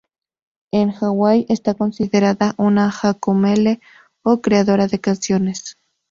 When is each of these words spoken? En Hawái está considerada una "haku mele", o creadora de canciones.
En 0.71 0.89
Hawái 0.89 1.45
está 1.47 1.75
considerada 1.75 2.55
una 2.57 2.89
"haku 2.89 3.35
mele", 3.35 3.79
o 4.23 4.41
creadora 4.41 4.87
de 4.87 4.99
canciones. 4.99 5.77